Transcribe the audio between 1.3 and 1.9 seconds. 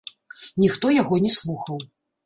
слухаў.